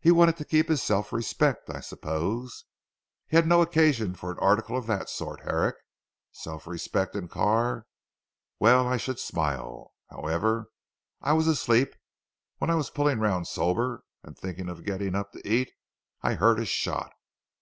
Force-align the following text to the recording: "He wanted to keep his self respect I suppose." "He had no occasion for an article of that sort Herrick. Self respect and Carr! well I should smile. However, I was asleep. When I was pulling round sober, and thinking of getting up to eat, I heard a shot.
"He 0.00 0.10
wanted 0.10 0.38
to 0.38 0.46
keep 0.46 0.70
his 0.70 0.82
self 0.82 1.12
respect 1.12 1.68
I 1.68 1.80
suppose." 1.80 2.64
"He 3.26 3.36
had 3.36 3.46
no 3.46 3.60
occasion 3.60 4.14
for 4.14 4.32
an 4.32 4.38
article 4.38 4.78
of 4.78 4.86
that 4.86 5.10
sort 5.10 5.40
Herrick. 5.42 5.76
Self 6.32 6.66
respect 6.66 7.14
and 7.14 7.28
Carr! 7.28 7.84
well 8.58 8.88
I 8.88 8.96
should 8.96 9.18
smile. 9.20 9.92
However, 10.08 10.70
I 11.20 11.34
was 11.34 11.48
asleep. 11.48 11.94
When 12.56 12.70
I 12.70 12.76
was 12.76 12.88
pulling 12.88 13.18
round 13.18 13.46
sober, 13.46 14.04
and 14.22 14.38
thinking 14.38 14.70
of 14.70 14.84
getting 14.86 15.14
up 15.14 15.32
to 15.32 15.46
eat, 15.46 15.70
I 16.22 16.36
heard 16.36 16.58
a 16.58 16.64
shot. 16.64 17.12